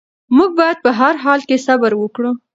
[0.35, 2.31] موږ باید په هر حال کې صبر وکړو.